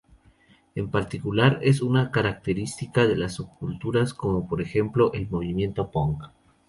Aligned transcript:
En 0.73 0.89
particular 0.89 1.59
es 1.61 1.79
una 1.83 2.09
característica 2.09 3.05
de 3.05 3.15
las 3.15 3.33
subculturas 3.35 4.15
como 4.15 4.47
por 4.49 4.59
ejemplo 4.59 5.13
el 5.13 5.29
movimiento 5.29 5.91
punk. 5.91 6.23